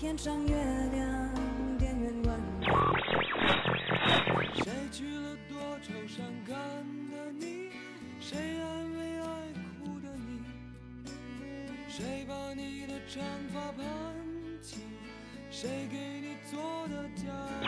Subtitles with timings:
[0.00, 2.40] 天上月亮电源关。
[4.54, 6.56] 谁娶了多愁善感
[7.10, 7.70] 的你？
[8.20, 9.26] 谁安慰爱
[9.82, 10.44] 哭的你？
[11.88, 13.20] 谁把你的长
[13.52, 13.82] 发盘
[14.62, 14.82] 起？
[15.50, 17.24] 谁给你做的嫁
[17.64, 17.66] 衣？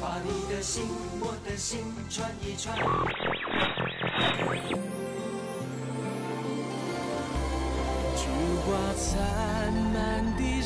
[0.00, 0.84] 把你的心，
[1.18, 2.78] 我的心串一串。
[8.14, 8.28] 菊
[8.66, 10.60] 花残满地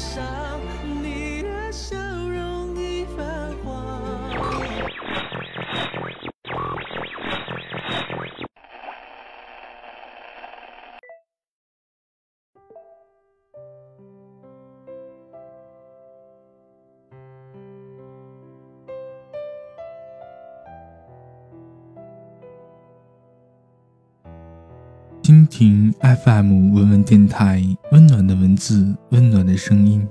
[25.28, 27.62] 蜻蜓 FM 文文电台，
[27.92, 30.08] 温暖的文字，温暖的声音。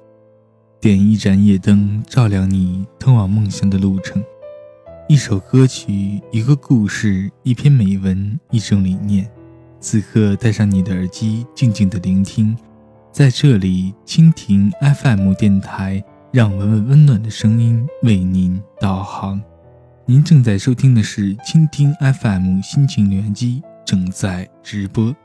[0.79, 4.23] 点一盏夜灯，照亮你通往梦想的路程。
[5.09, 9.27] 一首歌曲，一个故事，一篇美文，一种理念。
[9.79, 12.55] 此刻，戴上你的耳机，静静的聆听。
[13.11, 19.41] 在这里，蜻蜓 FM 电台，让文文温暖的声音为您导航。
[20.05, 23.63] 您正在收听的是蜻蜓 FM 心情留言机。
[23.87, 25.15] 正在直播。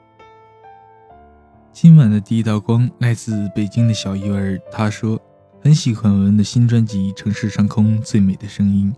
[1.73, 5.21] 今晚的第一道光来自北京的小鱼儿，他说
[5.61, 8.95] 很喜欢文文的新专辑《城市上空最美的声音》，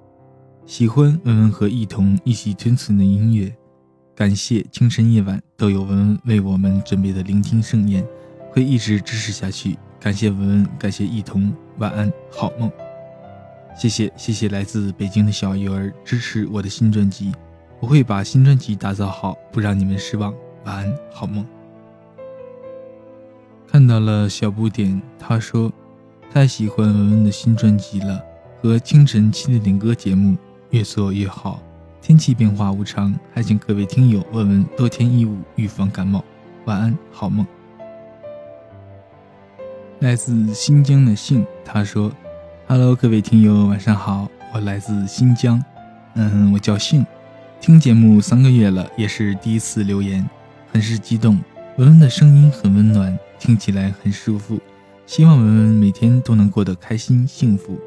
[0.71, 3.51] 喜欢文文和艺彤一起吞存的音乐。
[4.15, 8.07] 感谢清晨夜晚都有文文为我们准备的聆听盛宴，
[8.51, 9.79] 会一直支持下去。
[9.99, 12.71] 感谢文文，感谢艺彤，晚安，好梦。
[13.75, 17.33] 谢谢谢谢来自北京的小鱼儿支持我的新专辑。
[17.85, 20.33] 我会把新专辑打造好，不让你们失望。
[20.65, 21.45] 晚安，好梦。
[23.71, 25.71] 看到了小不点，他说
[26.33, 28.25] 太喜欢文文的新专辑了，
[28.63, 30.35] 和清晨七点点歌节目
[30.71, 31.61] 越做越好。
[32.01, 36.25] 天气变化无常，还请各位听友问问多添衣物，预防感冒。
[36.65, 37.47] 晚安，好梦。
[39.99, 42.11] 来自新疆的信，他说
[42.67, 45.63] ：“Hello，各位听友，晚上好，我来自新疆，
[46.15, 47.05] 嗯，我叫信。”
[47.65, 50.23] 听节目三个月了，也是第一次留言，
[50.71, 51.41] 很是激动。
[51.79, 54.61] 文文的声音很温暖，听起来很舒服。
[55.07, 57.79] 希望文文每天都能过得开心幸福。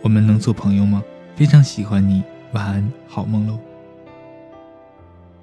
[0.00, 1.02] 我们能做朋友吗？
[1.36, 2.22] 非常喜欢你，
[2.52, 3.58] 晚安，好梦喽。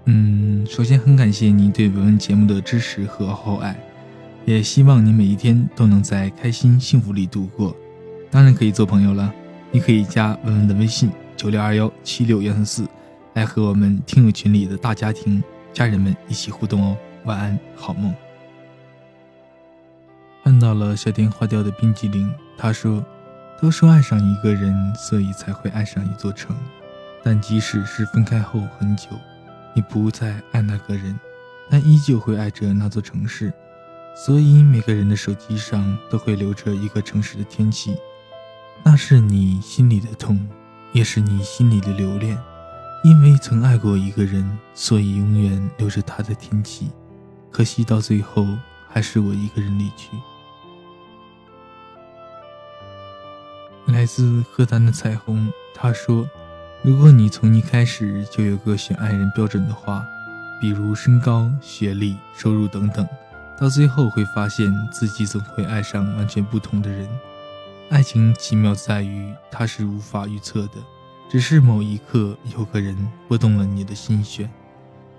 [0.06, 3.80] 嗯，首先很感谢你对文文节目的支持和厚爱，
[4.44, 7.78] 也希望你每一天都能在开心幸福里度过。
[8.32, 9.32] 当然可以做朋友了，
[9.70, 12.88] 你可以加文文的微信：九六二幺七六幺三四。
[13.34, 16.98] 来和我们听友群里的大家庭、家人们一起互动哦！
[17.24, 18.14] 晚安，好梦。
[20.44, 23.06] 看到了夏天花掉的冰激凌，他说
[23.62, 26.54] ：“都说爱上一个人，所以才会爱上一座城。
[27.24, 29.08] 但即使是分开后很久，
[29.74, 31.18] 你不再爱那个人，
[31.70, 33.54] 但依旧会爱着那座城市。
[34.14, 37.96] 所以每个人的手机上都会留着一个城市的天气，
[38.84, 40.50] 那是你心里的痛，
[40.92, 42.38] 也是你心里的留恋。”
[43.04, 46.92] 因为曾爱过一个人，所以永远留着他的天气。
[47.50, 48.46] 可惜到最后，
[48.88, 50.10] 还是我一个人离去。
[53.88, 56.30] 来自河南的彩虹，他说
[56.84, 60.06] ：“如果你从一开始就有个选爱人标准的话，
[60.62, 63.06] 比如身高、学历、收入等等，
[63.60, 67.10] 到最后会发现自己总会爱上完全不同的人。
[67.90, 70.74] 爱情奇妙在于，它是无法预测的。”
[71.32, 72.94] 只是某一刻，有个人
[73.26, 74.52] 拨动了你的心弦，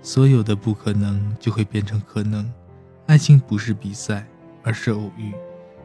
[0.03, 2.47] 所有的不可能就会变成可能。
[3.07, 4.23] 爱情不是比赛，
[4.61, 5.33] 而是偶遇。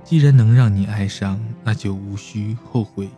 [0.04, 3.08] 既然能让你爱上，那就无需后悔。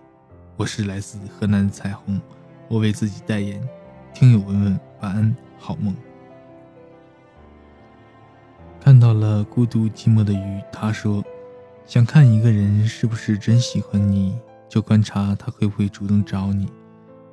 [0.56, 2.20] 我是来自河南的彩虹，
[2.68, 3.60] 我为自己代言。
[4.14, 5.92] 听友文文，晚安，好梦。
[8.80, 11.24] 看到了孤独寂寞的鱼，他说
[11.86, 14.38] ：“想看一个人是不是真喜欢你，
[14.68, 16.68] 就观察他会不会主动找你。”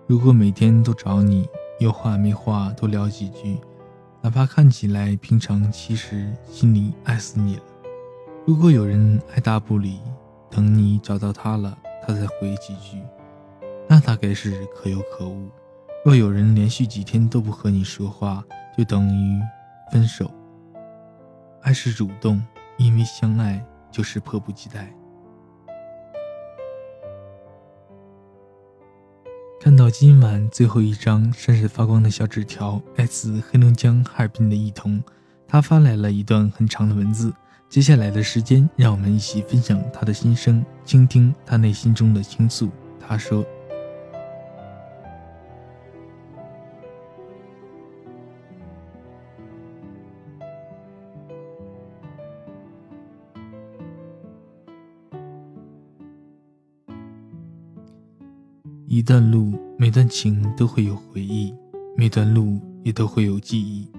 [0.08, 1.50] 如果每天都找你，
[1.80, 3.60] 有话没话都聊几句，
[4.22, 7.62] 哪怕看起来平常，其实心里爱死你了。
[8.46, 10.00] 如果有人爱答不理，
[10.50, 13.02] 等你找到他了，他再回几句，
[13.86, 15.50] 那大概是可有可无。
[16.06, 18.42] 若有人连续几天都不和你说话，
[18.78, 19.42] 就等于
[19.92, 20.32] 分手。
[21.64, 22.42] 爱是主动，
[22.78, 23.62] 因为相爱
[23.92, 24.90] 就是迫不及待。
[29.60, 35.04] 看到今晚最后一张闪闪发光的小纸条，来自黑龙江哈尔滨的一彤，
[35.48, 37.34] 他发来了一段很长的文字。
[37.68, 42.70] 接下来的时间，让我们一起分享他的心声，倾听他内心中的倾诉。
[43.00, 43.46] 他说。
[59.08, 61.54] 段路，每段情都会有回忆，
[61.96, 63.90] 每段路也都会有记忆。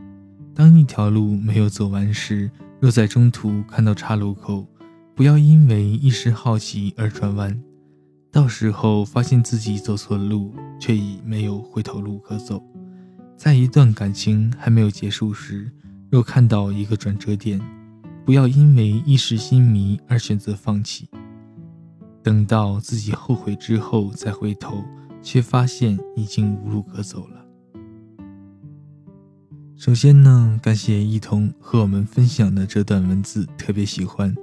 [0.54, 4.66] 当一条路没有走完时，若在中途看到岔路口，
[5.14, 7.58] 不要因为一时好奇而转弯，
[8.30, 12.62] 到时候发现自己走错了路，却已没有回头路可走。
[13.34, 15.72] 在一段感情还没有结束时，
[16.10, 17.58] 若看到一个转折点，
[18.26, 21.08] 不要因为一时心迷而选择放弃。
[22.28, 24.84] 等到自己后悔之后再回头，
[25.22, 27.42] 却发现已经无路可走了。
[29.78, 34.34] 首先呢，感谢一彤和我们分享的这段文字，特别喜欢。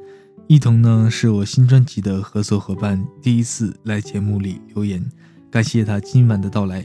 [0.48, 5.08] 一彤呢是我新专辑的合作伙伴，第一次来节目里留言，
[5.52, 6.84] 感谢他今晚的到来，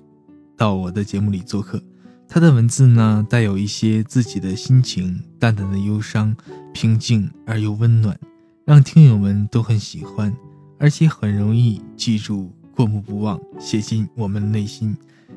[0.55, 1.83] 到我的节目里做客。
[2.29, 6.37] 他的文字呢带有一些自己的心情，淡淡的忧伤，
[6.75, 8.21] 平静而又温暖，
[8.67, 10.31] 让听友们都很喜欢。
[10.81, 14.97] 而且很容易记住，过目不忘，写进我们的内心。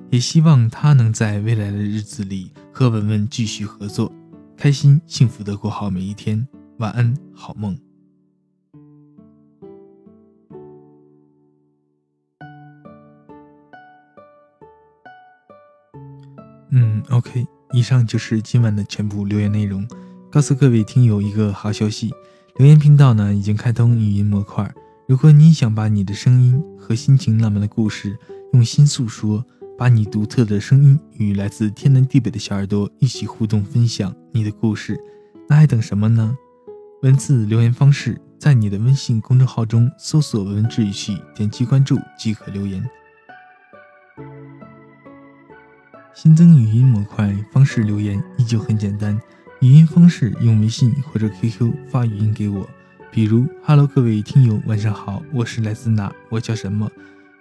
[0.10, 4.10] 也希望他能在未来的日子里和文文继续合作，
[4.56, 6.48] 开心幸福的过好每一天。
[6.78, 7.78] 晚安，好梦。
[16.70, 19.86] 嗯，OK，以上就是今晚的全部留言内容。
[20.32, 22.14] 告诉各位听友一个好消息，
[22.56, 24.74] 留言频道呢已经开通语音模块。
[25.06, 28.18] 如果你想把你的声音和心情浪漫的故事
[28.54, 29.44] 用心诉说，
[29.78, 34.98] 把你独特的声音与来自天南地北的小耳朵一起互动分享你的故事，
[35.50, 36.38] 那还等什么呢？
[37.02, 42.82] 文字留言方式在你的微信公众号中搜索“文字语气”，点击关注即可留言。
[46.14, 49.20] 新增语音模块方式留言依旧很简单，
[49.60, 52.70] 语音方式用微信或者 QQ 发语音给我。
[53.14, 56.12] 比如，Hello，各位听友，晚上好，我是来自哪？
[56.30, 56.92] 我叫什么？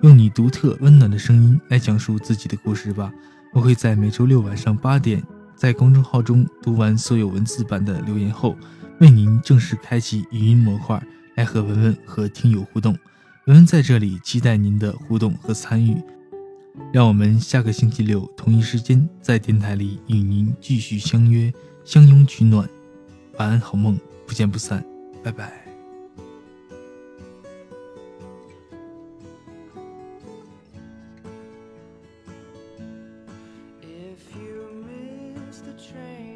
[0.03, 3.11] 用你独特温暖的声音来讲述自己的故事吧。
[3.55, 5.23] 我会在每周六晚上八点，
[5.57, 8.55] 在公众号中读完所有文字版的留言后，
[9.01, 11.03] 为您正式开启语音模块，
[11.37, 12.93] 来和文文和听友互动。
[13.47, 15.97] 文文在这里期待您的互动和参与。
[16.93, 21.51] 让我们下个星期六同一时间在电台里与您继续相约，
[21.83, 22.69] 相拥取暖。
[23.39, 24.85] 晚安，好梦，不见不散，
[25.25, 25.62] 拜拜。
[35.53, 36.32] against the train.